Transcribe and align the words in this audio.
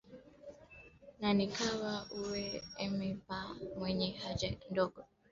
na 1.19 1.29
nikawa 1.37 1.93
ume 2.17 2.45
eme 2.85 3.09
pa 3.25 3.39
kwenye 3.77 4.09
haja 4.19 4.49
ndogo 4.71 5.01